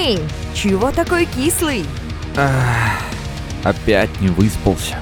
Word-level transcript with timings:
Эй, 0.00 0.20
чего 0.54 0.92
такой 0.92 1.26
кислый? 1.26 1.84
Ах, 2.36 3.02
опять 3.64 4.20
не 4.20 4.28
выспался. 4.28 4.94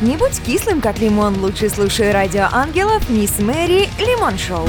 Не 0.00 0.16
будь 0.16 0.40
кислым, 0.40 0.80
как 0.80 1.00
лимон, 1.00 1.38
лучше 1.38 1.68
слушай 1.68 2.10
радио 2.12 2.46
ангелов 2.50 3.10
Мисс 3.10 3.40
Мэри 3.40 3.88
Лимон 3.98 4.38
Шоу. 4.38 4.66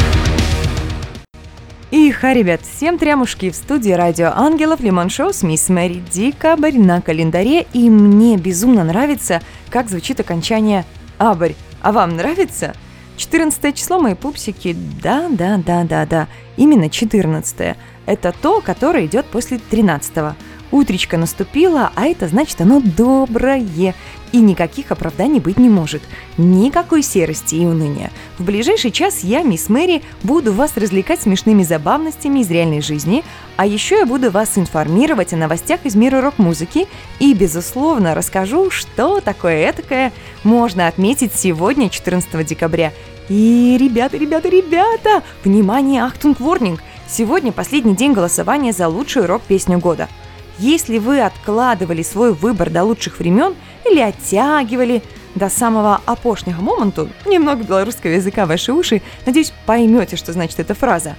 И 1.92 2.12
ха, 2.12 2.34
ребят, 2.34 2.60
всем 2.62 2.98
трямушки 2.98 3.50
в 3.50 3.56
студии 3.56 3.92
Радио 3.92 4.34
Ангелов 4.36 4.82
Лимон 4.82 5.10
Шоу 5.10 5.32
с 5.32 5.44
Мисс 5.44 5.70
Мэри 5.70 6.04
Декабрь 6.12 6.78
на 6.78 7.00
календаре. 7.00 7.66
И 7.72 7.90
мне 7.90 8.36
безумно 8.36 8.84
нравится, 8.84 9.42
как 9.70 9.90
звучит 9.90 10.20
окончание 10.20 10.86
Абрь. 11.18 11.54
А 11.82 11.94
вам 11.94 12.18
нравится? 12.18 12.76
14 13.20 13.76
число, 13.76 14.00
мои 14.00 14.16
пупсики, 14.16 14.74
да, 15.04 15.28
да, 15.30 15.58
да, 15.58 15.84
да, 15.84 16.06
да, 16.06 16.28
именно 16.56 16.90
14. 16.90 17.76
Это 18.06 18.34
то, 18.42 18.62
которое 18.62 19.06
идет 19.06 19.26
после 19.26 19.60
13. 19.60 20.14
-го. 20.14 20.34
Утречко 20.72 21.18
наступило, 21.18 21.92
а 21.96 22.06
это 22.06 22.28
значит 22.28 22.62
оно 22.62 22.80
доброе. 22.80 23.96
И 24.32 24.38
никаких 24.38 24.92
оправданий 24.92 25.40
быть 25.40 25.58
не 25.58 25.70
может. 25.70 26.04
Никакой 26.38 27.02
серости 27.02 27.56
и 27.56 27.66
уныния. 27.66 28.12
В 28.38 28.44
ближайший 28.44 28.92
час 28.92 29.24
я, 29.24 29.42
мисс 29.42 29.70
Мэри, 29.70 30.04
буду 30.22 30.54
вас 30.54 30.78
развлекать 30.78 31.22
смешными 31.22 31.64
забавностями 31.64 32.40
из 32.40 32.52
реальной 32.52 32.82
жизни, 32.82 33.24
а 33.58 33.66
еще 33.66 33.98
я 33.98 34.06
буду 34.06 34.30
вас 34.30 34.56
информировать 34.58 35.34
о 35.34 35.38
новостях 35.38 35.80
из 35.84 35.96
мира 35.96 36.22
рок-музыки 36.22 36.88
и, 37.20 37.34
безусловно, 37.34 38.14
расскажу, 38.14 38.70
что 38.70 39.20
такое 39.20 39.68
этакое 39.72 40.14
можно 40.44 40.88
отметить 40.88 41.34
сегодня, 41.34 41.90
14 41.90 42.46
декабря. 42.46 42.94
И, 43.30 43.78
ребята, 43.80 44.18
ребята, 44.18 44.50
ребята, 44.50 45.24
внимание, 45.44 46.04
Achtung 46.04 46.40
Warning! 46.40 46.82
Сегодня 47.08 47.52
последний 47.52 47.96
день 47.96 48.14
голосования 48.14 48.74
за 48.74 48.88
лучшую 48.88 49.26
рок-песню 49.26 49.80
года– 49.80 50.08
если 50.60 50.98
вы 50.98 51.22
откладывали 51.22 52.04
свой 52.04 52.34
выбор 52.34 52.70
до 52.70 52.84
лучших 52.84 53.20
времен 53.20 53.56
или 53.90 54.00
оттягивали 54.00 55.02
до 55.36 55.50
самого 55.50 56.02
опошнего 56.06 56.62
момента, 56.62 57.08
немного 57.26 57.64
белорусского 57.64 58.12
языка 58.12 58.46
ваши 58.46 58.74
уши, 58.74 59.02
надеюсь, 59.26 59.54
поймете, 59.66 60.16
что 60.16 60.34
значит 60.34 60.60
эта 60.60 60.74
фраза, 60.74 61.16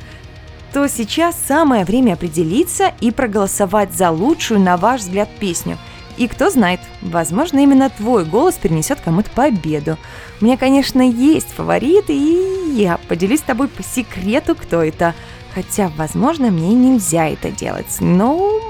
то 0.72 0.86
сейчас 0.88 1.36
самое 1.48 1.84
время 1.84 2.12
определиться 2.14 2.92
и 3.00 3.10
проголосовать 3.10 3.92
за 3.92 4.10
лучшую, 4.10 4.60
на 4.60 4.76
ваш 4.76 5.00
взгляд, 5.00 5.28
песню. 5.40 5.78
И 6.16 6.28
кто 6.28 6.50
знает, 6.50 6.80
возможно, 7.00 7.60
именно 7.60 7.88
твой 7.88 8.24
голос 8.24 8.54
принесет 8.54 9.00
кому-то 9.00 9.30
победу. 9.30 9.96
У 10.40 10.44
меня, 10.44 10.56
конечно, 10.56 11.00
есть 11.00 11.48
фавориты, 11.48 12.12
и 12.14 12.74
я 12.74 12.98
поделюсь 13.08 13.40
с 13.40 13.44
тобой 13.44 13.68
по 13.68 13.82
секрету, 13.82 14.54
кто 14.54 14.82
это. 14.82 15.14
Хотя, 15.54 15.90
возможно, 15.96 16.50
мне 16.50 16.74
нельзя 16.74 17.28
это 17.28 17.50
делать. 17.50 17.96
Но 18.00 18.60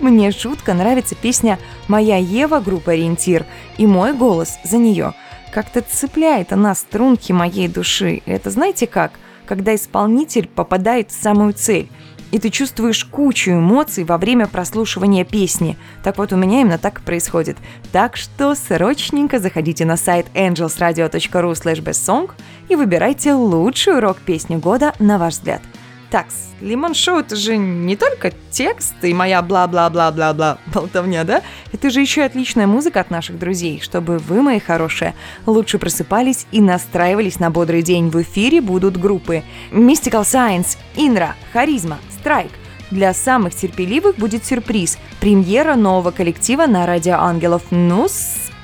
мне 0.00 0.30
жутко 0.30 0.74
нравится 0.74 1.14
песня 1.14 1.58
«Моя 1.88 2.16
Ева» 2.16 2.60
группа 2.60 2.92
«Ориентир» 2.92 3.44
и 3.76 3.86
мой 3.86 4.12
голос 4.12 4.58
за 4.64 4.78
нее. 4.78 5.14
Как-то 5.52 5.80
цепляет 5.82 6.52
она 6.52 6.74
струнки 6.74 7.32
моей 7.32 7.68
души. 7.68 8.22
Это 8.26 8.50
знаете 8.50 8.86
как? 8.86 9.12
Когда 9.46 9.74
исполнитель 9.74 10.46
попадает 10.46 11.10
в 11.10 11.20
самую 11.20 11.52
цель 11.54 11.88
и 12.30 12.38
ты 12.38 12.50
чувствуешь 12.50 13.04
кучу 13.04 13.52
эмоций 13.52 14.04
во 14.04 14.18
время 14.18 14.46
прослушивания 14.46 15.24
песни. 15.24 15.76
Так 16.02 16.18
вот, 16.18 16.32
у 16.32 16.36
меня 16.36 16.60
именно 16.60 16.78
так 16.78 16.98
и 16.98 17.02
происходит. 17.02 17.56
Так 17.92 18.16
что 18.16 18.54
срочненько 18.54 19.38
заходите 19.38 19.84
на 19.84 19.96
сайт 19.96 20.26
angelsradio.ru 20.34 21.52
slash 21.52 22.30
и 22.68 22.76
выбирайте 22.76 23.32
лучшую 23.32 24.00
рок-песню 24.00 24.58
года 24.58 24.92
на 24.98 25.18
ваш 25.18 25.34
взгляд– 25.34 25.62
так, 26.10 26.26
Лимон 26.60 26.94
Шоу 26.94 27.18
это 27.18 27.36
же 27.36 27.56
не 27.56 27.94
только 27.94 28.32
текст 28.50 28.94
и 29.02 29.12
моя 29.12 29.42
бла-бла-бла-бла-бла 29.42 30.58
болтовня, 30.72 31.24
да? 31.24 31.42
Это 31.72 31.90
же 31.90 32.00
еще 32.00 32.22
и 32.22 32.24
отличная 32.24 32.66
музыка 32.66 33.00
от 33.00 33.10
наших 33.10 33.38
друзей, 33.38 33.80
чтобы 33.82 34.18
вы, 34.18 34.40
мои 34.42 34.58
хорошие, 34.58 35.14
лучше 35.46 35.78
просыпались 35.78 36.46
и 36.50 36.60
настраивались 36.60 37.40
на 37.40 37.50
бодрый 37.50 37.82
день. 37.82 38.08
В 38.08 38.22
эфире 38.22 38.60
будут 38.60 38.96
группы 38.96 39.42
Mystical 39.70 40.22
Science, 40.22 40.78
Инра, 40.96 41.36
Харизма, 41.52 41.98
Страйк. 42.18 42.52
Для 42.90 43.12
самых 43.12 43.54
терпеливых 43.54 44.16
будет 44.16 44.46
сюрприз– 44.46 44.98
премьера 45.20 45.74
нового 45.74 46.10
коллектива 46.10 46.66
на 46.66 46.86
Радио 46.86 47.16
Ангелов. 47.16 47.62
Ну, 47.70 48.06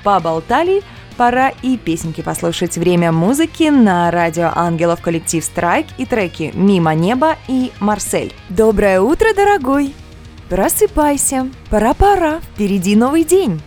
поболтали– 0.03 0.81
Пора 1.17 1.53
и 1.61 1.77
песенки 1.77 2.19
послушать. 2.19 2.77
Время 2.77 3.13
музыки 3.13 3.69
на 3.69 4.11
радио 4.11 4.51
Ангелов 4.53 4.99
коллектив 4.99 5.45
Страйк 5.45 5.85
и 5.97 6.05
треки 6.05 6.51
«Мимо 6.53 6.93
неба» 6.93 7.37
и 7.47 7.71
«Марсель». 7.79 8.33
Доброе 8.49 8.99
утро, 8.99 9.33
дорогой! 9.33 9.95
Просыпайся, 10.49 11.49
пора-пора, 11.69 12.41
впереди 12.41 12.97
новый 12.97 13.23
день. 13.23 13.61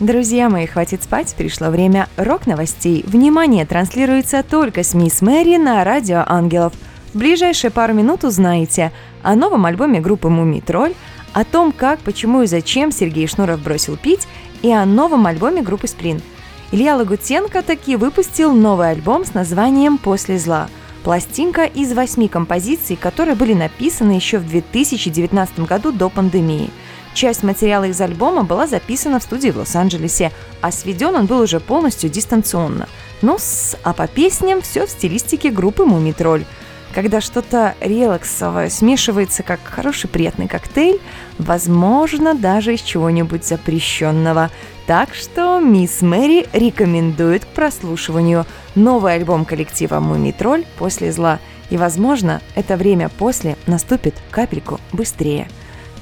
Друзья 0.00 0.48
мои, 0.48 0.64
хватит 0.64 1.02
спать, 1.02 1.34
пришло 1.36 1.68
время 1.68 2.08
рок-новостей. 2.16 3.04
Внимание, 3.06 3.66
транслируется 3.66 4.42
только 4.42 4.82
с 4.82 4.94
Мисс 4.94 5.20
Мэри 5.20 5.58
на 5.58 5.84
радио 5.84 6.24
Ангелов. 6.26 6.72
В 7.12 7.18
ближайшие 7.18 7.70
пару 7.70 7.92
минут 7.92 8.24
узнаете 8.24 8.92
о 9.22 9.34
новом 9.34 9.66
альбоме 9.66 10.00
группы 10.00 10.30
Муми 10.30 10.60
Тролль, 10.60 10.94
о 11.34 11.44
том, 11.44 11.70
как, 11.70 12.00
почему 12.00 12.42
и 12.42 12.46
зачем 12.46 12.90
Сергей 12.90 13.26
Шнуров 13.26 13.60
бросил 13.60 13.98
пить, 13.98 14.26
и 14.62 14.72
о 14.72 14.86
новом 14.86 15.26
альбоме 15.26 15.60
группы 15.60 15.86
Сплин– 15.86 16.22
Илья 16.72 16.96
Лагутенко 16.96 17.62
таки 17.62 17.96
выпустил 17.96 18.52
новый 18.52 18.90
альбом 18.90 19.24
с 19.24 19.34
названием 19.34 19.98
«После 19.98 20.38
зла». 20.38 20.68
Пластинка 21.04 21.64
из 21.64 21.92
восьми 21.92 22.28
композиций, 22.28 22.96
которые 22.96 23.34
были 23.34 23.52
написаны 23.52 24.12
еще 24.12 24.38
в 24.38 24.48
2019 24.48 25.60
году 25.60 25.92
до 25.92 26.08
пандемии. 26.08 26.70
Часть 27.12 27.42
материала 27.42 27.84
из 27.84 28.00
альбома 28.00 28.42
была 28.42 28.66
записана 28.66 29.20
в 29.20 29.22
студии 29.22 29.50
в 29.50 29.58
Лос-Анджелесе, 29.58 30.32
а 30.62 30.72
сведен 30.72 31.14
он 31.14 31.26
был 31.26 31.40
уже 31.40 31.60
полностью 31.60 32.10
дистанционно. 32.10 32.88
Ну, 33.22 33.38
а 33.82 33.92
по 33.92 34.08
песням 34.08 34.62
все 34.62 34.86
в 34.86 34.90
стилистике 34.90 35.50
группы 35.50 35.84
«Мумитроль». 35.84 36.44
Когда 36.94 37.20
что-то 37.20 37.74
релаксовое 37.80 38.70
смешивается 38.70 39.42
как 39.42 39.58
хороший 39.64 40.08
приятный 40.08 40.46
коктейль, 40.46 41.00
возможно, 41.38 42.34
даже 42.34 42.74
из 42.74 42.82
чего-нибудь 42.82 43.44
запрещенного. 43.44 44.50
Так 44.86 45.12
что 45.12 45.58
мисс 45.58 46.02
Мэри 46.02 46.46
рекомендует 46.52 47.46
к 47.46 47.48
прослушиванию 47.48 48.46
новый 48.76 49.14
альбом 49.14 49.44
коллектива 49.44 49.98
«Мумитроль» 49.98 50.64
после 50.78 51.10
зла. 51.10 51.40
И, 51.70 51.76
возможно, 51.76 52.40
это 52.54 52.76
время 52.76 53.08
после 53.08 53.56
наступит 53.66 54.14
капельку 54.30 54.78
быстрее. 54.92 55.48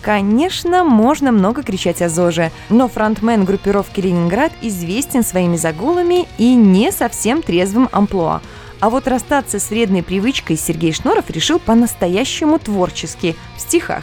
Конечно, 0.02 0.84
можно 0.84 1.32
много 1.32 1.62
кричать 1.62 2.02
о 2.02 2.10
ЗОЖе, 2.10 2.50
но 2.68 2.88
фронтмен 2.88 3.44
группировки 3.44 4.00
«Ленинград» 4.00 4.52
известен 4.60 5.22
своими 5.22 5.56
загулами 5.56 6.26
и 6.36 6.54
не 6.54 6.92
совсем 6.92 7.40
трезвым 7.40 7.88
амплуа. 7.92 8.42
А 8.82 8.90
вот 8.90 9.06
расстаться 9.06 9.60
с 9.60 9.70
вредной 9.70 10.02
привычкой 10.02 10.56
Сергей 10.56 10.92
Шнуров 10.92 11.30
решил 11.30 11.60
по-настоящему 11.60 12.58
творчески, 12.58 13.36
в 13.56 13.60
стихах. 13.60 14.02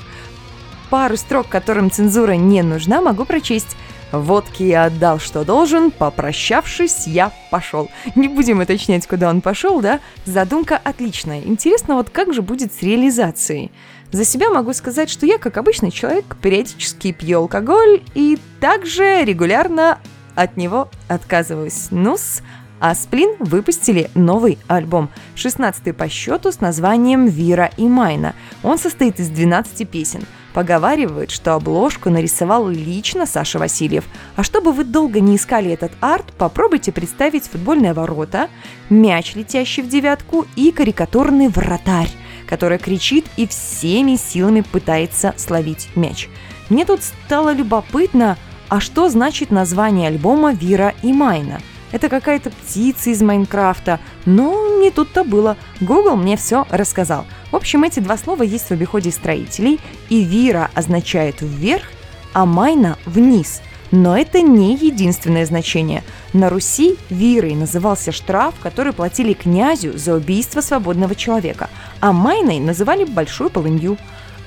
Пару 0.90 1.17
строк, 1.17 1.50
которым 1.50 1.91
цензура 1.91 2.31
не 2.31 2.63
нужна, 2.63 3.01
могу 3.01 3.25
прочесть– 3.25 3.75
Водки 4.12 4.63
я 4.63 4.85
отдал, 4.85 5.19
что 5.19 5.45
должен, 5.45 5.91
попрощавшись, 5.91 7.06
я 7.06 7.31
пошел. 7.51 7.91
Не 8.16 8.28
будем 8.28 8.59
уточнять, 8.59 9.06
куда 9.06 9.29
он 9.29 9.41
пошел, 9.41 9.81
да? 9.81 10.00
Задумка 10.25 10.81
отличная. 10.84 11.44
Интересно, 11.44 11.94
вот 11.94 12.09
как 12.09 12.34
же 12.34 12.41
будет 12.41 12.73
с 12.73 12.81
реализацией? 12.81 13.72
За 14.12 14.25
себя 14.25 14.50
могу 14.50 14.73
сказать, 14.73 15.12
что 15.12 15.28
я, 15.28 15.38
как 15.38 15.57
обычный 15.57 15.91
человек, 15.91 16.38
периодически 16.41 17.12
пью 17.12 17.41
алкоголь 17.41 18.01
и 18.16 18.39
также 18.59 19.23
регулярно 19.23 20.00
от 20.34 20.57
него 20.57 20.89
отказываюсь. 21.07 21.89
Ну-с, 21.91 22.41
а 22.79 22.95
Сплин 22.95 23.35
выпустили 23.40 24.09
новый 24.16 24.57
альбом, 24.67 25.09
16-й 25.35 25.94
по 25.94 26.09
счету 26.09 26.51
с 26.51 26.62
названием 26.62 27.28
«Вира 27.28 27.72
и 27.78 27.88
Майна». 27.88 28.34
Он 28.63 28.78
состоит 28.78 29.19
из 29.19 29.29
12 29.29 29.90
песен– 29.90 30.24
Поговаривают, 30.54 31.30
что 31.30 31.54
обложку 31.54 32.09
нарисовал 32.09 32.68
лично 32.69 33.25
Саша 33.25 33.59
Васильев. 33.59 34.06
А 34.36 34.44
чтобы 34.44 34.71
вы 34.71 34.83
долго 34.83 35.19
не 35.19 35.36
искали 35.36 35.71
этот 35.71 35.92
арт, 36.01 36.33
попробуйте 36.33 36.92
представить 36.92 37.45
футбольные 37.45 37.94
ворота, 37.94 38.50
мяч, 38.89 39.36
летящий 39.36 39.83
в 39.83 39.88
девятку, 39.88 40.48
и 40.56 40.71
карикатурный 40.71 41.50
вратарь, 41.50 42.09
который 42.48 42.80
кричит 42.80 43.25
и 43.38 43.48
всеми 43.48 44.15
силами 44.15 44.62
пытается 44.62 45.33
словить 45.38 45.89
мяч. 45.95 46.27
Мне 46.69 46.83
тут 46.86 47.04
стало 47.04 47.54
любопытно, 47.54 48.38
а 48.69 48.80
что 48.80 49.09
значит 49.09 49.51
название 49.51 50.07
альбома 50.07 50.54
«Вира 50.54 50.94
и 51.04 51.13
Майна»? 51.13 51.62
Это 51.91 52.09
какая-то 52.09 52.51
птица 52.51 53.09
из 53.09 53.21
Майнкрафта. 53.21 54.00
Но 54.25 54.80
не 54.80 54.91
тут-то 54.91 55.24
было. 55.24 55.57
Google 55.81 56.15
мне 56.15 56.38
все 56.38 56.65
рассказал. 56.69 57.25
В 57.51 57.56
общем, 57.56 57.83
эти 57.83 58.00
два 58.00 58.18
слова 58.18 58.44
есть 58.44 58.68
в 58.68 58.71
обиходе 58.71 59.12
строителей, 59.12 59.80
и 60.09 60.24
«вира» 60.24 60.69
означает 60.75 61.41
«вверх», 61.41 61.86
а 62.33 62.45
«майна»— 62.45 62.97
«вниз». 63.06 63.62
Но 63.91 64.15
это 64.15 64.41
не 64.41 64.75
единственное 64.75 65.45
значение. 65.45 66.03
На 66.33 66.50
Руси 66.50 66.97
вирой 67.09 67.56
назывался 67.56 68.12
штраф, 68.12 68.53
который 68.62 68.94
платили 68.94 69.33
князю 69.33 69.97
за 69.97 70.13
убийство 70.13 70.62
свободного 70.62 71.15
человека, 71.15 71.69
а 72.00 72.12
майной 72.12 72.59
называли 72.59 73.03
большую 73.03 73.50
полынью. 73.50 73.97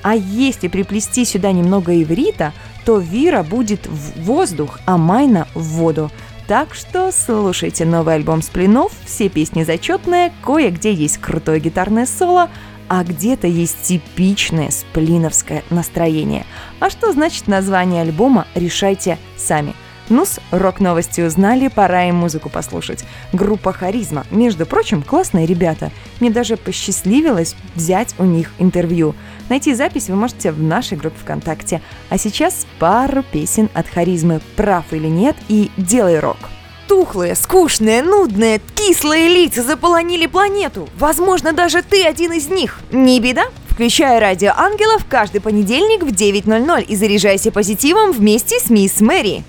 А 0.01 0.15
если 0.15 0.69
приплести 0.69 1.25
сюда 1.25 1.51
немного 1.51 2.01
иврита, 2.01 2.53
то 2.85 2.99
Вира 2.99 3.43
будет 3.43 3.87
в 3.87 4.21
воздух, 4.23 4.79
а 4.85 4.97
Майна 4.97 5.47
в 5.53 5.63
воду. 5.63 6.11
Так 6.53 6.75
что 6.75 7.11
слушайте 7.11 7.83
новый 7.83 8.13
альбом 8.13 8.43
Сплинов, 8.43 8.91
все 9.05 9.27
песни 9.27 9.63
зачетные, 9.63 10.31
кое-где 10.43 10.93
есть 10.93 11.17
крутое 11.17 11.59
гитарное 11.59 12.05
соло, 12.05 12.47
а 12.87 13.03
где-то 13.03 13.47
есть 13.47 13.81
типичное 13.81 14.69
сплиновское 14.69 15.63
настроение. 15.71 16.45
А 16.79 16.91
что 16.91 17.11
значит 17.11 17.47
название 17.47 18.03
альбома, 18.03 18.45
решайте 18.53 19.17
сами. 19.35 19.73
Ну-с, 20.13 20.39
рок-новости 20.51 21.21
узнали, 21.21 21.69
пора 21.69 22.03
им 22.03 22.17
музыку 22.17 22.47
послушать. 22.47 23.03
Группа 23.31 23.73
«Харизма». 23.73 24.27
Между 24.29 24.67
прочим, 24.67 25.01
классные 25.01 25.47
ребята. 25.47 25.91
Мне 26.19 26.29
даже 26.29 26.55
посчастливилось 26.55 27.55
взять 27.73 28.13
у 28.19 28.23
них 28.23 28.51
интервью. 28.59 29.15
Найти 29.49 29.73
запись 29.73 30.09
вы 30.09 30.15
можете 30.15 30.51
в 30.51 30.61
нашей 30.61 30.99
группе 30.99 31.17
ВКонтакте. 31.19 31.81
А 32.11 32.19
сейчас 32.19 32.67
пару 32.77 33.23
песен 33.23 33.71
от 33.73 33.87
«Харизмы» 33.87 34.39
«Прав 34.55 34.85
или 34.91 35.07
нет» 35.07 35.35
и 35.47 35.71
«Делай 35.77 36.19
рок». 36.19 36.37
Тухлые, 36.87 37.33
скучные, 37.33 38.03
нудные, 38.03 38.61
кислые 38.75 39.29
лица 39.29 39.63
заполонили 39.63 40.27
планету. 40.27 40.87
Возможно, 40.95 41.53
даже 41.53 41.81
ты 41.81 42.03
один 42.05 42.33
из 42.33 42.49
них. 42.49 42.81
Не 42.91 43.19
беда, 43.19 43.45
Включай 43.67 44.19
радио 44.19 44.51
ангелов 44.55 45.03
каждый 45.09 45.41
понедельник 45.41 46.03
в 46.03 46.09
9.00 46.09 46.83
и 46.83 46.95
заряжайся 46.95 47.51
позитивом 47.51 48.11
вместе 48.11 48.59
с 48.59 48.69
мисс 48.69 49.01
Мэри 49.01 49.43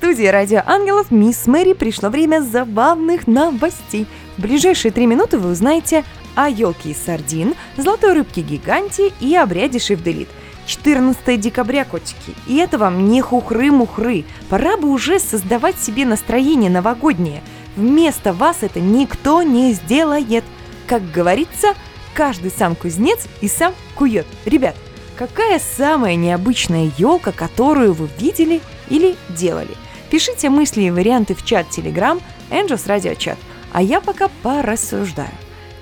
студии 0.00 0.24
«Радио 0.24 0.62
Ангелов» 0.64 1.10
мисс 1.10 1.46
Мэри 1.46 1.74
пришло 1.74 2.08
время 2.08 2.40
забавных 2.40 3.26
новостей. 3.26 4.06
В 4.38 4.40
ближайшие 4.40 4.92
три 4.92 5.04
минуты 5.04 5.36
вы 5.36 5.50
узнаете 5.50 6.04
о 6.34 6.48
елке 6.48 6.92
из 6.92 7.02
сардин, 7.04 7.54
золотой 7.76 8.14
рыбке 8.14 8.40
гиганте 8.40 9.12
и 9.20 9.36
обряде 9.36 9.78
Шифделит. 9.78 10.30
14 10.64 11.38
декабря, 11.38 11.84
котики. 11.84 12.34
И 12.46 12.56
это 12.56 12.78
вам 12.78 13.10
не 13.10 13.20
хухры-мухры. 13.20 14.24
Пора 14.48 14.78
бы 14.78 14.88
уже 14.88 15.18
создавать 15.18 15.78
себе 15.78 16.06
настроение 16.06 16.70
новогоднее. 16.70 17.42
Вместо 17.76 18.32
вас 18.32 18.62
это 18.62 18.80
никто 18.80 19.42
не 19.42 19.74
сделает. 19.74 20.44
Как 20.86 21.10
говорится, 21.10 21.74
каждый 22.14 22.50
сам 22.50 22.74
кузнец 22.74 23.26
и 23.42 23.48
сам 23.48 23.74
кует. 23.96 24.26
Ребят, 24.46 24.76
какая 25.14 25.60
самая 25.60 26.14
необычная 26.14 26.90
елка, 26.96 27.32
которую 27.32 27.92
вы 27.92 28.08
видели 28.18 28.62
или 28.88 29.14
делали– 29.28 29.74
Пишите 30.10 30.50
мысли 30.50 30.82
и 30.82 30.90
варианты 30.90 31.36
в 31.36 31.44
чат 31.44 31.66
Telegram 31.68 32.20
Angels 32.50 32.86
Radio 32.86 33.16
Chat, 33.16 33.38
а 33.72 33.80
я 33.80 34.00
пока 34.00 34.28
порассуждаю. 34.42 35.30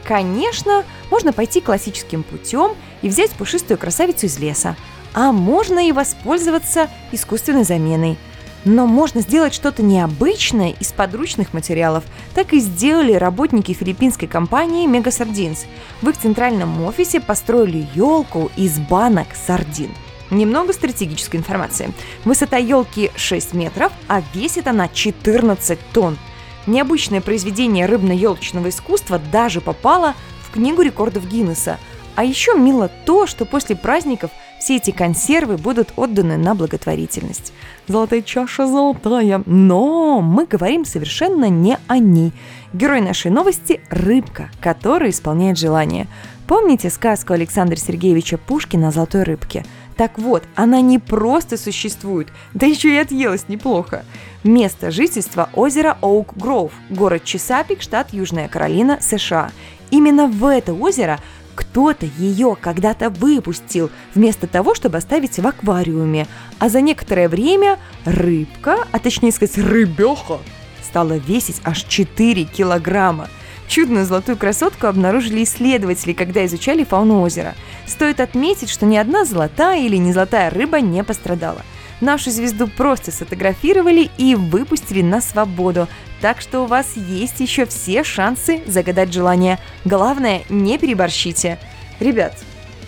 Конечно, 0.05 0.85
можно 1.11 1.33
пойти 1.33 1.63
классическим 1.63 2.23
путем 2.23 2.73
и 3.01 3.09
взять 3.09 3.31
пушистую 3.31 3.79
красавицу 3.79 4.27
из 4.27 4.39
леса, 4.39 4.77
а 5.15 5.33
можно 5.33 5.89
и 5.89 5.93
воспользоваться 5.93 6.91
искусственной 7.11 7.65
заменой. 7.65 8.19
Но 8.67 8.87
можно 8.87 9.23
сделать 9.23 9.55
что-то 9.55 9.83
необычное 9.83 10.75
из 10.79 10.93
подручных 10.93 11.55
материалов. 11.55 12.05
Так 12.35 12.53
и 12.53 12.61
сделали 12.61 13.15
работники 13.15 13.73
филиппинской 13.73 14.29
компании 14.29 14.89
Mega 14.89 15.05
Sardines. 15.05 15.61
В 16.03 16.09
их 16.11 16.19
центральном 16.19 16.83
офисе 16.85 17.21
построили 17.21 17.87
елку 17.95 18.51
из 18.57 18.79
банок 18.79 19.29
сардин– 19.35 19.91
Немного 20.31 20.73
стратегической 20.73 21.41
информации. 21.41 21.93
Высота 22.25 22.59
елки 22.59 23.11
6 23.17 23.55
метров, 23.55 23.93
а 24.09 24.23
весит 24.35 24.67
она 24.67 24.89
14 24.89 25.79
тонн. 25.93 26.19
Необычное 26.67 27.23
произведение 27.23 27.87
рыбно-елочного 27.87 28.69
искусства 28.69 29.19
даже 29.33 29.61
попало 29.63 30.15
в 30.43 30.53
Книгу 30.53 30.83
рекордов 30.83 31.27
Гиннесса. 31.27 31.79
А 32.15 32.25
еще 32.25 32.55
мило 32.59 32.91
то, 33.07 33.27
что 33.27 33.47
после 33.47 33.75
праздников 33.77 34.31
все 34.61 34.77
эти 34.77 34.91
консервы 34.91 35.57
будут 35.57 35.93
отданы 35.97 36.37
на 36.37 36.55
благотворительность. 36.55 37.53
Золотая 37.87 38.23
чаша 38.23 38.67
золотая, 38.67 39.43
но 39.47 40.21
мы 40.21 40.45
говорим 40.45 40.85
совершенно 40.85 41.49
не 41.49 41.79
о 41.87 41.99
ней. 41.99 42.33
Герой 42.73 43.01
нашей 43.01 43.31
новости– 43.31 43.81
рыбка, 43.89 44.51
которая 44.61 45.11
исполняет 45.11 45.57
желание. 45.57 46.07
Помните 46.49 46.91
сказку 46.91 47.33
Александра 47.33 47.77
Сергеевича 47.77 48.37
Пушкина 48.37 48.89
о 48.89 48.91
золотой 48.91 49.23
рыбке– 49.23 49.65
так 49.99 50.17
вот, 50.17 50.45
она 50.55 50.81
не 50.81 51.01
просто 51.01 51.57
существует, 51.57 52.29
да 52.55 52.67
еще 52.67 52.95
и 52.95 52.99
отъелась 52.99 53.49
неплохо. 53.49 54.05
Место 54.45 54.93
жительства– 54.93 55.51
озеро 55.55 55.99
Оук 56.01 56.37
Гроув, 56.37 56.71
город 56.89 57.25
Чесапик, 57.25 57.83
штат 57.83 58.13
Южная 58.13 58.47
Каролина, 58.47 58.99
США. 59.01 59.51
Именно 59.91 60.29
в 60.29 60.47
это 60.47 60.73
озеро 60.73 61.19
кто-то 61.57 62.07
ее 62.17 62.57
когда-то 62.61 63.11
выпустил, 63.11 63.91
вместо 64.15 64.47
того, 64.47 64.77
чтобы 64.77 64.99
оставить 64.99 65.37
в 65.37 65.45
аквариуме. 65.45 66.29
А 66.61 66.69
за 66.69 66.81
некоторое 66.81 67.29
время 67.29 67.77
рыбка, 68.05 68.87
а 68.93 69.01
точнее 69.01 69.33
сказать 69.33 69.59
рыбеха, 69.59 70.39
стала 70.81 71.15
весить 71.15 71.61
аж 71.65 71.83
4 71.83 72.45
килограмма. 72.45 73.29
Чудную 73.69 74.07
золотую 74.07 74.39
красотку 74.39 74.87
обнаружили 74.87 75.45
исследователи, 75.45 76.15
когда 76.15 76.45
изучали 76.47 76.85
фауну 76.85 77.21
озера. 77.21 77.55
Стоит 77.87 78.19
отметить, 78.19 78.71
что 78.71 78.87
ни 78.87 78.97
одна 78.97 79.27
золотая 79.27 79.81
или 79.81 79.97
не 79.97 80.13
золотая 80.13 80.51
рыба 80.51 80.81
не 80.81 81.05
пострадала. 81.05 81.63
Нашу 82.01 82.31
звезду 82.31 82.67
просто 82.67 83.13
сфотографировали 83.13 84.11
и 84.17 84.35
выпустили 84.35 85.03
на 85.03 85.21
свободу, 85.21 85.87
так 86.21 86.41
что 86.41 86.61
у 86.61 86.67
вас 86.67 86.97
есть 86.97 87.41
еще 87.41 87.67
все 87.67 88.05
шансы 88.05 88.63
загадать 88.67 89.13
желание. 89.13 89.59
Главное, 89.85 90.43
не 90.49 90.79
переборщите. 90.79 91.59
Ребят, 92.01 92.37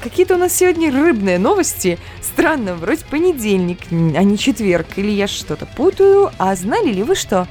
какие-то 0.03 0.37
у 0.37 0.39
нас 0.39 0.55
сегодня 0.55 0.91
рыбные 0.91 1.39
новости. 1.39 1.99
Странно, 2.23 2.75
вроде 2.75 3.05
понедельник, 3.05 3.81
а 3.91 4.23
не 4.23 4.39
четверг, 4.39 4.87
или 4.97 5.11
я 5.11 5.27
что-то 5.27 5.67
путаю. 5.67 6.31
А 6.39 6.55
знали 6.55 6.93
ли 6.93 7.03
вы 7.03 7.17
что? 7.17 7.49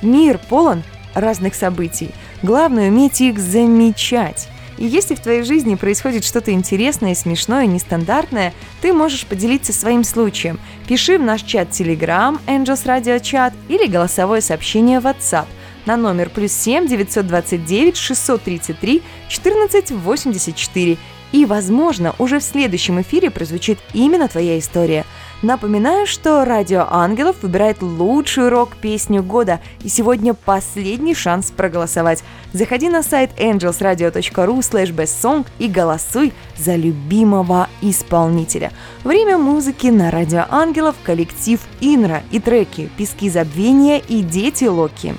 Мир 0.00 0.38
полон 0.48 0.84
разных 1.14 1.54
событий. 1.54 2.10
Главное 2.42 2.90
уметь 2.90 3.20
их 3.20 3.38
замечать. 3.38 4.48
И 4.76 4.86
если 4.86 5.16
в 5.16 5.20
твоей 5.20 5.42
жизни 5.42 5.74
происходит 5.74 6.24
что-то 6.24 6.52
интересное, 6.52 7.14
смешное, 7.16 7.66
нестандартное, 7.66 8.54
ты 8.80 8.92
можешь 8.92 9.26
поделиться 9.26 9.72
своим 9.72 10.04
случаем. 10.04 10.60
Пиши 10.86 11.18
в 11.18 11.22
наш 11.22 11.42
чат 11.42 11.70
Telegram, 11.70 12.38
Angels 12.46 12.84
Radio 12.84 13.20
Chat 13.20 13.52
или 13.68 13.88
голосовое 13.88 14.40
сообщение 14.40 15.00
в 15.00 15.06
WhatsApp 15.06 15.46
на 15.84 15.96
номер 15.96 16.30
плюс 16.30 16.52
7 16.52 16.86
929 16.86 17.96
633 17.96 19.02
14 19.28 19.90
84. 19.90 20.98
И, 21.32 21.44
возможно, 21.44 22.14
уже 22.18 22.38
в 22.38 22.44
следующем 22.44 23.00
эфире 23.02 23.30
прозвучит 23.30 23.78
именно 23.92 24.28
твоя 24.28 24.58
история– 24.58 25.04
Напоминаю, 25.40 26.04
что 26.06 26.44
Радио 26.44 26.84
Ангелов 26.90 27.36
выбирает 27.42 27.80
лучшую 27.80 28.50
рок-песню 28.50 29.22
года, 29.22 29.60
и 29.84 29.88
сегодня 29.88 30.34
последний 30.34 31.14
шанс 31.14 31.52
проголосовать. 31.52 32.24
Заходи 32.52 32.88
на 32.88 33.04
сайт 33.04 33.30
angelsradio.ru 33.38 34.58
slash 34.58 34.92
bestsong 34.92 35.46
и 35.60 35.68
голосуй 35.68 36.32
за 36.56 36.74
любимого 36.74 37.68
исполнителя. 37.80 38.72
Время 39.04 39.38
музыки 39.38 39.86
на 39.86 40.10
Радио 40.10 40.44
Ангелов, 40.50 40.96
коллектив 41.04 41.60
Инра 41.80 42.24
и 42.32 42.40
треки 42.40 42.90
«Пески 42.96 43.30
забвения» 43.30 43.98
и 43.98 44.22
«Дети 44.22 44.64
Локи». 44.64 45.14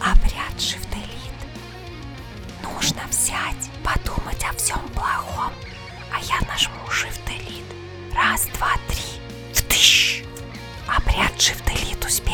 Обряд 0.00 0.39
Шифтелит. 0.39 0.39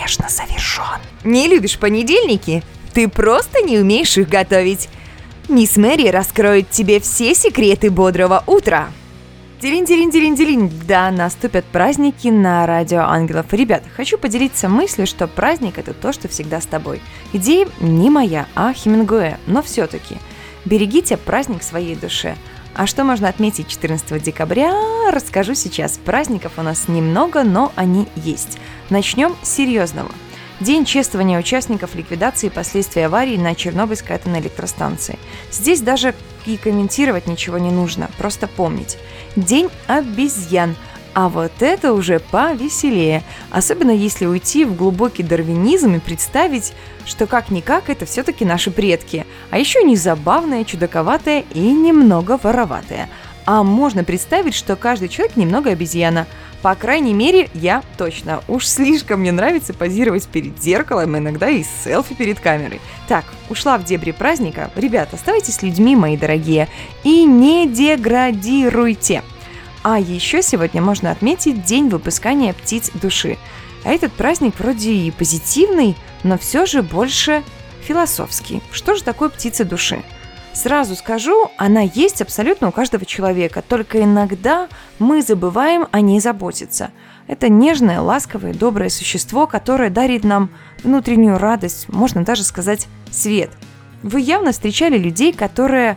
Успешно 0.07 0.29
завершен. 0.29 1.01
Не 1.25 1.49
любишь 1.49 1.79
понедельники? 1.79 2.63
Ты 2.93 3.09
просто 3.09 3.61
не 3.63 3.79
умеешь 3.79 4.17
их 4.17 4.29
готовить. 4.29 4.89
Мисс 5.49 5.77
Мэри 5.77 6.09
раскроет 6.09 6.71
тебе 6.71 7.01
все 7.01 7.35
секреты 7.35 7.91
бодрого 7.91 8.43
утра. 8.47 8.89
Дилин-дилин-дилин-дилин. 9.61 10.71
Да, 10.87 11.11
наступят 11.11 11.65
праздники 11.65 12.29
на 12.29 12.67
Радио 12.67 13.01
Ангелов. 13.01 13.47
Ребят, 13.53 13.83
хочу 13.97 14.19
поделиться 14.19 14.69
мыслью, 14.69 15.07
что 15.07 15.27
праздник– 15.27 15.77
это 15.79 15.93
то, 15.93 16.13
что 16.13 16.29
всегда 16.29 16.61
с 16.61 16.67
тобой. 16.67 17.01
Идея 17.33 17.67
не 17.81 18.11
моя, 18.11 18.47
а 18.55 18.73
Хемингуэя, 18.73 19.41
но 19.47 19.63
все-таки. 19.63 20.17
Берегите 20.65 21.17
праздник 21.17 21.63
своей 21.63 21.97
душе– 21.97 22.37
а 22.77 22.87
что 22.87 23.05
можно 23.05 23.29
отметить 23.29 23.69
14 23.69 24.23
декабря, 24.23 25.11
расскажу 25.11 25.55
сейчас. 25.55 25.99
Праздников 25.99 26.53
у 26.59 26.63
нас 26.63 26.89
немного, 26.89 27.43
но 27.43 27.73
они 27.75 28.07
есть. 28.17 28.59
Начнем 28.91 29.35
с 29.43 29.49
серьезного. 29.49 30.11
День 30.61 30.85
чествования 30.85 31.39
участников 31.39 31.95
ликвидации 31.95 32.49
последствий 32.51 33.03
аварии 33.03 33.37
на 33.37 33.55
Чернобыльской 33.55 34.17
атомной 34.17 34.41
электростанции. 34.41 35.19
Здесь 35.51 35.81
даже 35.81 36.15
и 36.45 36.57
комментировать 36.57 37.27
ничего 37.27 37.59
не 37.59 37.71
нужно, 37.71 38.11
просто 38.19 38.47
помнить. 38.47 38.99
День 39.37 39.71
обезьян– 39.87 40.77
а 41.17 41.31
вот 41.31 41.63
это 41.63 41.95
уже 41.95 42.21
повеселее, 42.21 43.23
особенно 43.51 43.91
если 43.91 44.27
уйти 44.27 44.67
в 44.67 44.77
глубокий 44.77 45.23
дарвинизм 45.23 45.95
и 45.95 45.99
представить, 45.99 46.75
что 47.07 47.27
как-никак 47.27 47.89
это 47.89 48.05
все-таки 48.05 48.45
наши 48.45 48.71
предки, 48.71 49.25
а 49.51 49.59
еще 49.59 49.83
не 49.83 49.97
забавное, 49.97 50.63
чудаковатое 50.65 51.45
и 51.55 51.73
немного 51.73 52.39
вороватое. 52.43 53.09
а 53.47 53.63
можно 53.63 54.05
представить, 54.05 54.55
что 54.55 54.77
каждый 54.77 55.09
человек 55.09 55.37
немного 55.37 55.71
обезьяна. 55.71 56.27
По 56.61 56.75
крайней 56.75 57.15
мере, 57.15 57.49
я 57.55 57.83
точно. 57.97 58.43
Уж 58.47 58.67
слишком 58.67 59.21
мне 59.21 59.33
нравится 59.33 59.73
позировать 59.73 60.27
перед 60.27 60.61
зеркалом, 60.63 61.17
иногда 61.17 61.49
и 61.49 61.63
селфи 61.63 62.15
перед 62.15 62.41
камерой. 62.41 62.81
Так, 63.09 63.25
ушла 63.49 63.79
в 63.79 63.85
дебри 63.85 64.11
праздника. 64.11 64.71
Ребята, 64.77 65.17
оставайтесь 65.17 65.63
людьми, 65.63 65.97
мои 65.97 66.19
дорогие, 66.19 66.69
и 67.05 67.25
не 67.25 67.67
деградируйте. 67.67 69.23
А 69.89 70.01
еще 70.01 70.43
сегодня 70.43 70.83
можно 70.83 71.13
отметить 71.13 71.63
День 71.63 71.89
выпускания 71.91 72.53
птиц 72.53 72.91
души. 72.95 73.39
А 73.85 73.93
этот 73.93 74.13
праздник 74.13 74.59
вроде 74.59 74.91
и 74.91 75.13
позитивный, 75.13 75.95
но 76.25 76.37
все 76.39 76.67
же 76.67 76.83
больше 76.83 77.45
философский. 77.83 78.63
Что 78.73 78.97
же 78.97 79.05
такое 79.05 79.29
птица 79.29 79.65
души? 79.65 80.03
Сразу 80.53 80.97
скажу, 80.97 81.53
она 81.57 81.83
есть 81.83 82.21
абсолютно 82.21 82.67
у 82.67 82.73
каждого 82.73 83.07
человека, 83.07 83.63
только 83.63 84.03
иногда 84.03 84.67
мы 84.99 85.23
забываем 85.23 85.87
о 85.93 86.01
ней 86.01 86.19
заботиться. 86.19 86.91
Это 87.29 87.49
нежное, 87.49 88.01
ласковое, 88.01 88.55
доброе 88.55 88.91
существо, 88.91 89.47
которое 89.47 89.91
дарит 89.91 90.25
нам 90.25 90.51
внутреннюю 90.83 91.39
радость, 91.39 91.89
можно 91.89 92.25
даже 92.25 92.43
сказать 92.43 92.89
свет. 93.13 93.51
Вы 94.03 94.21
явно 94.21 94.51
встречали 94.51 94.99
людей, 94.99 95.33
которые 95.33 95.97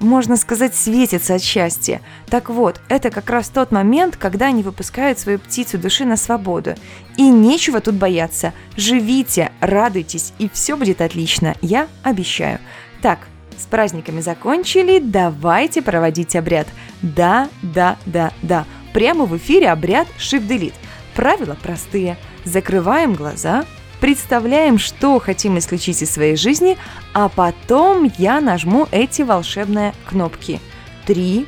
можно 0.00 0.36
сказать, 0.36 0.74
светятся 0.74 1.34
от 1.34 1.42
счастья. 1.42 2.00
Так 2.28 2.48
вот, 2.48 2.80
это 2.88 3.10
как 3.10 3.30
раз 3.30 3.48
тот 3.48 3.70
момент, 3.70 4.16
когда 4.16 4.46
они 4.46 4.62
выпускают 4.62 5.18
свою 5.18 5.38
птицу 5.38 5.78
души 5.78 6.04
на 6.04 6.16
свободу. 6.16 6.74
И 7.16 7.28
нечего 7.28 7.80
тут 7.80 7.94
бояться. 7.94 8.52
Живите, 8.76 9.52
радуйтесь, 9.60 10.32
и 10.38 10.48
все 10.48 10.76
будет 10.76 11.00
отлично, 11.00 11.54
я 11.60 11.86
обещаю. 12.02 12.58
Так, 13.02 13.20
с 13.58 13.66
праздниками 13.66 14.20
закончили, 14.20 15.00
давайте 15.00 15.82
проводить 15.82 16.34
обряд. 16.34 16.66
Да, 17.02 17.48
да, 17.62 17.98
да, 18.06 18.32
да. 18.42 18.64
Прямо 18.94 19.26
в 19.26 19.36
эфире 19.36 19.70
обряд 19.70 20.08
Shift 20.18 20.48
Delete. 20.48 20.74
Правила 21.14 21.56
простые. 21.62 22.16
Закрываем 22.44 23.12
глаза, 23.12 23.66
представляем, 24.00 24.78
что 24.78 25.18
хотим 25.18 25.58
исключить 25.58 26.02
из 26.02 26.10
своей 26.10 26.36
жизни, 26.36 26.78
а 27.12 27.28
потом 27.28 28.10
я 28.18 28.40
нажму 28.40 28.88
эти 28.90 29.22
волшебные 29.22 29.94
кнопки. 30.06 30.60
Три, 31.06 31.46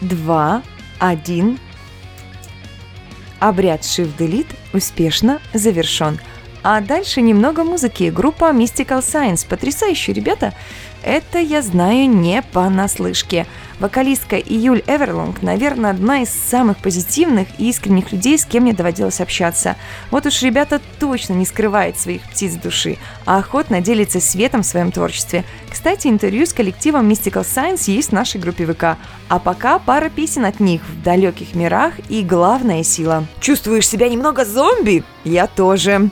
два, 0.00 0.62
один. 0.98 1.58
Обряд 3.38 3.82
Shift 3.82 4.16
Delete 4.18 4.54
успешно 4.72 5.40
завершен. 5.52 6.18
А 6.62 6.80
дальше 6.80 7.20
немного 7.20 7.64
музыки. 7.64 8.10
Группа 8.14 8.52
Mystical 8.52 9.00
Science. 9.00 9.46
Потрясающие 9.48 10.14
ребята. 10.14 10.54
Это 11.02 11.38
я 11.38 11.62
знаю 11.62 12.08
не 12.08 12.42
понаслышке. 12.42 13.46
Вокалистка 13.80 14.36
Июль 14.36 14.84
Эверлонг, 14.86 15.42
наверное, 15.42 15.90
одна 15.90 16.22
из 16.22 16.28
самых 16.28 16.78
позитивных 16.78 17.48
и 17.58 17.68
искренних 17.68 18.12
людей, 18.12 18.38
с 18.38 18.44
кем 18.44 18.62
мне 18.62 18.72
доводилось 18.72 19.20
общаться. 19.20 19.74
Вот 20.12 20.24
уж 20.26 20.40
ребята 20.42 20.80
точно 21.00 21.32
не 21.32 21.44
скрывают 21.44 21.98
своих 21.98 22.22
птиц 22.22 22.54
души, 22.54 22.98
а 23.26 23.38
охотно 23.38 23.80
делится 23.80 24.20
светом 24.20 24.62
в 24.62 24.66
своем 24.66 24.92
творчестве. 24.92 25.42
Кстати, 25.68 26.06
интервью 26.06 26.46
с 26.46 26.52
коллективом 26.52 27.10
Mystical 27.10 27.42
Science 27.42 27.90
есть 27.90 28.10
в 28.10 28.12
нашей 28.12 28.40
группе 28.40 28.66
ВК. 28.66 28.96
А 29.28 29.38
пока 29.40 29.80
пара 29.80 30.08
песен 30.08 30.44
от 30.44 30.60
них 30.60 30.82
в 30.82 31.02
далеких 31.02 31.56
мирах 31.56 31.94
и 32.08 32.22
главная 32.22 32.84
сила. 32.84 33.26
Чувствуешь 33.40 33.88
себя 33.88 34.08
немного 34.08 34.44
зомби? 34.44 35.02
Я 35.24 35.48
тоже. 35.48 36.10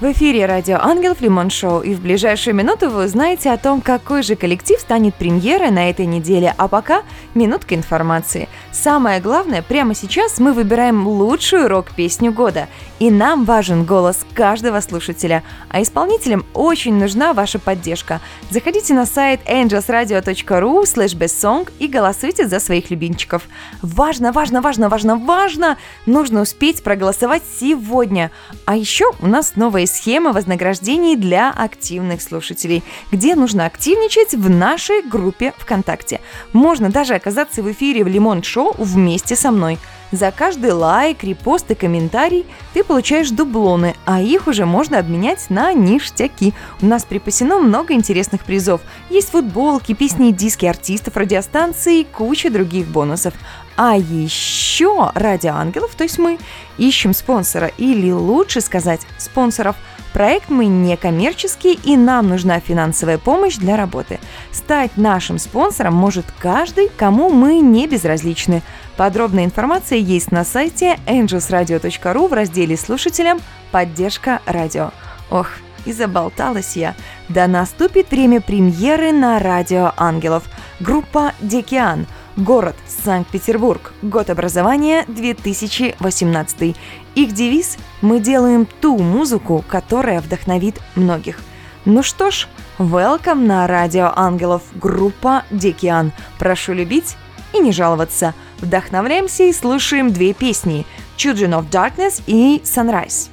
В 0.00 0.12
эфире 0.12 0.46
радио 0.46 0.78
«Ангелов 0.80 1.20
Лимон 1.20 1.50
Шоу» 1.50 1.82
и 1.82 1.94
в 1.94 2.00
ближайшую 2.00 2.54
минуту 2.54 2.88
вы 2.88 3.04
узнаете 3.04 3.50
о 3.50 3.58
том, 3.58 3.82
какой 3.82 4.22
же 4.22 4.34
коллектив 4.34 4.80
станет 4.80 5.14
премьерой 5.14 5.70
на 5.70 5.90
этой 5.90 6.06
неделе, 6.06 6.54
а 6.56 6.68
пока 6.68 7.02
минутка 7.34 7.74
информации. 7.74 8.48
Самое 8.72 9.20
главное, 9.20 9.62
прямо 9.62 9.96
сейчас 9.96 10.38
мы 10.38 10.52
выбираем 10.52 11.06
лучшую 11.06 11.66
рок-песню 11.66 12.30
года, 12.30 12.68
и 13.00 13.10
нам 13.10 13.44
важен 13.44 13.84
голос 13.84 14.24
каждого 14.32 14.80
слушателя, 14.80 15.42
а 15.68 15.82
исполнителям 15.82 16.46
очень 16.54 16.94
нужна 16.94 17.32
ваша 17.32 17.58
поддержка. 17.58 18.20
Заходите 18.48 18.94
на 18.94 19.06
сайт 19.06 19.40
angelsradio.ru 19.44 20.84
slash 20.84 21.68
и 21.80 21.88
голосуйте 21.88 22.46
за 22.46 22.60
своих 22.60 22.90
любимчиков. 22.90 23.42
Важно, 23.82 24.30
важно, 24.30 24.60
важно, 24.60 24.88
важно, 24.88 25.16
важно! 25.16 25.76
Нужно 26.06 26.42
успеть 26.42 26.84
проголосовать 26.84 27.42
сегодня. 27.60 28.30
А 28.66 28.76
еще 28.76 29.06
у 29.20 29.26
нас 29.26 29.56
новая 29.56 29.86
схема 29.86 30.32
вознаграждений 30.32 31.16
для 31.16 31.50
активных 31.50 32.22
слушателей, 32.22 32.84
где 33.10 33.34
нужно 33.34 33.66
активничать 33.66 34.34
в 34.34 34.48
нашей 34.48 35.02
группе 35.02 35.54
ВКонтакте. 35.58 36.20
Можно 36.52 36.90
даже 36.90 37.14
оказаться 37.14 37.62
в 37.64 37.72
эфире 37.72 38.04
в 38.04 38.06
Лимон 38.06 38.44
Шоу 38.44 38.59
вместе 38.78 39.36
со 39.36 39.50
мной. 39.50 39.78
За 40.12 40.32
каждый 40.32 40.72
лайк, 40.72 41.22
репост 41.22 41.70
и 41.70 41.76
комментарий 41.76 42.44
ты 42.74 42.82
получаешь 42.82 43.30
дублоны, 43.30 43.94
а 44.04 44.20
их 44.20 44.48
уже 44.48 44.66
можно 44.66 44.98
обменять 44.98 45.48
на 45.50 45.72
ништяки. 45.72 46.52
У 46.82 46.86
нас 46.86 47.04
припасено 47.04 47.58
много 47.58 47.94
интересных 47.94 48.44
призов. 48.44 48.80
Есть 49.08 49.30
футболки, 49.30 49.94
песни 49.94 50.30
и 50.30 50.32
диски 50.32 50.66
артистов 50.66 51.16
радиостанции 51.16 52.00
и 52.00 52.04
куча 52.04 52.50
других 52.50 52.88
бонусов. 52.88 53.34
А 53.76 53.96
еще 53.96 55.12
ради 55.14 55.46
ангелов, 55.46 55.94
то 55.94 56.02
есть 56.02 56.18
мы, 56.18 56.38
ищем 56.76 57.14
спонсора 57.14 57.70
или 57.78 58.10
лучше 58.10 58.60
сказать 58.60 59.00
спонсоров. 59.16 59.76
Проект 60.12 60.48
мы 60.48 60.66
не 60.66 60.96
коммерческий 60.96 61.78
и 61.84 61.96
нам 61.96 62.28
нужна 62.28 62.58
финансовая 62.58 63.18
помощь 63.18 63.56
для 63.56 63.76
работы. 63.76 64.18
Стать 64.50 64.96
нашим 64.96 65.38
спонсором 65.38 65.94
может 65.94 66.26
каждый, 66.38 66.88
кому 66.88 67.30
мы 67.30 67.60
не 67.60 67.86
безразличны. 67.86 68.62
Подробная 68.96 69.44
информация 69.44 69.98
есть 69.98 70.32
на 70.32 70.44
сайте 70.44 70.98
angelsradio.ru 71.06 72.28
в 72.28 72.32
разделе 72.32 72.76
«Слушателям. 72.76 73.40
Поддержка 73.70 74.40
радио». 74.46 74.90
Ох, 75.30 75.48
и 75.86 75.92
заболталась 75.92 76.76
я. 76.76 76.94
Да 77.28 77.46
наступит 77.46 78.10
время 78.10 78.40
премьеры 78.40 79.12
на 79.12 79.38
Радио 79.38 79.92
Ангелов. 79.96 80.44
Группа 80.80 81.32
«Декиан»– 81.40 82.06
Город 82.40 82.76
Санкт-Петербург. 83.04 83.92
Год 84.00 84.30
образования 84.30 85.04
2018. 85.08 86.74
Их 87.14 87.32
девиз 87.32 87.76
«Мы 88.00 88.18
делаем 88.18 88.66
ту 88.80 88.96
музыку, 88.96 89.62
которая 89.68 90.22
вдохновит 90.22 90.80
многих». 90.94 91.40
Ну 91.84 92.02
что 92.02 92.30
ж, 92.30 92.48
welcome 92.78 93.44
на 93.44 93.66
Радио 93.66 94.10
Ангелов, 94.16 94.62
группа 94.74 95.44
Дикиан. 95.50 96.12
Прошу 96.38 96.72
любить 96.72 97.14
и 97.52 97.58
не 97.58 97.72
жаловаться. 97.72 98.32
Вдохновляемся 98.60 99.42
и 99.42 99.52
слушаем 99.52 100.10
две 100.10 100.32
песни 100.32 100.86
«Children 101.18 101.60
of 101.60 101.68
Darkness» 101.70 102.22
и 102.26 102.62
«Sunrise». 102.64 103.28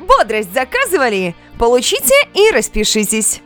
Бодрость 0.00 0.52
заказывали? 0.52 1.36
Получите 1.56 2.14
и 2.34 2.50
распишитесь. 2.50 3.42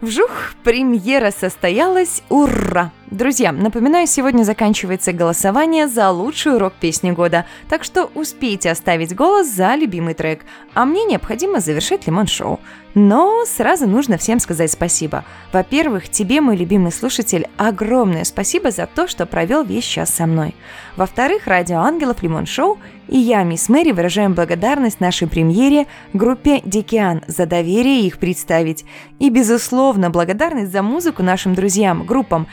Вжух, 0.00 0.30
премьера 0.64 1.30
состоялась, 1.30 2.22
ура! 2.28 2.90
Друзья, 3.10 3.52
напоминаю, 3.52 4.06
сегодня 4.06 4.44
заканчивается 4.44 5.14
голосование 5.14 5.88
за 5.88 6.10
лучшую 6.10 6.58
рок-песню 6.58 7.14
года, 7.14 7.46
так 7.66 7.82
что 7.82 8.10
успейте 8.14 8.70
оставить 8.70 9.14
голос 9.14 9.48
за 9.48 9.76
любимый 9.76 10.12
трек, 10.12 10.44
а 10.74 10.84
мне 10.84 11.04
необходимо 11.04 11.60
завершить 11.60 12.06
лимон-шоу. 12.06 12.60
Но 12.94 13.44
сразу 13.46 13.86
нужно 13.86 14.18
всем 14.18 14.40
сказать 14.40 14.70
спасибо. 14.70 15.24
Во-первых, 15.52 16.10
тебе, 16.10 16.42
мой 16.42 16.56
любимый 16.56 16.92
слушатель, 16.92 17.46
огромное 17.56 18.24
спасибо 18.24 18.70
за 18.70 18.86
то, 18.86 19.08
что 19.08 19.24
провел 19.24 19.64
весь 19.64 19.84
час 19.84 20.10
со 20.10 20.26
мной. 20.26 20.54
Во-вторых, 20.96 21.46
Радио 21.46 21.78
Ангелов 21.78 22.22
Лимон 22.22 22.44
Шоу 22.44 22.78
и 23.08 23.16
я, 23.16 23.42
мисс 23.42 23.70
Мэри, 23.70 23.92
выражаем 23.92 24.34
благодарность 24.34 25.00
нашей 25.00 25.28
премьере 25.28 25.86
группе 26.12 26.60
Дикиан 26.64 27.22
за 27.26 27.46
доверие 27.46 28.06
их 28.06 28.18
представить. 28.18 28.84
И, 29.18 29.30
безусловно, 29.30 30.10
благодарность 30.10 30.72
за 30.72 30.82
музыку 30.82 31.22
нашим 31.22 31.54
друзьям, 31.54 32.04
группам 32.04 32.46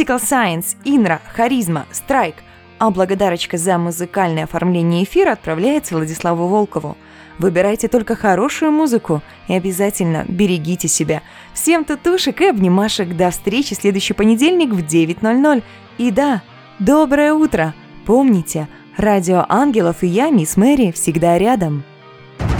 Mystical 0.00 0.18
Science, 0.18 0.76
Инра, 0.84 1.20
Харизма, 1.34 1.84
Страйк. 1.92 2.36
А 2.78 2.90
благодарочка 2.90 3.58
за 3.58 3.76
музыкальное 3.76 4.44
оформление 4.44 5.04
эфира 5.04 5.32
отправляется 5.32 5.94
Владиславу 5.94 6.46
Волкову. 6.46 6.96
Выбирайте 7.38 7.86
только 7.86 8.16
хорошую 8.16 8.72
музыку 8.72 9.20
и 9.46 9.52
обязательно 9.52 10.24
берегите 10.26 10.88
себя. 10.88 11.22
Всем 11.52 11.84
татушек 11.84 12.40
и 12.40 12.46
обнимашек. 12.46 13.14
До 13.14 13.30
встречи 13.30 13.74
следующий 13.74 14.14
понедельник 14.14 14.70
в 14.70 14.78
9.00. 14.78 15.62
И 15.98 16.10
да, 16.10 16.42
доброе 16.78 17.34
утро! 17.34 17.74
Помните– 18.06 18.68
Радио 18.96 19.46
Ангелов 19.48 20.02
и 20.02 20.06
я, 20.06 20.30
мисс 20.30 20.56
Мэри, 20.56 20.92
всегда 20.92 21.38
рядом. 21.38 21.84